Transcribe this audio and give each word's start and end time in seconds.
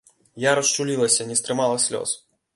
Я 0.43 0.51
расчулілася, 0.59 1.29
не 1.33 1.39
стрымала 1.43 1.77
слёз. 1.87 2.17